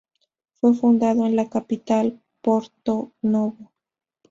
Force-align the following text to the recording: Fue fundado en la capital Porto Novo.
Fue 0.59 0.73
fundado 0.73 1.27
en 1.27 1.35
la 1.35 1.47
capital 1.47 2.19
Porto 2.41 3.11
Novo. 3.21 3.69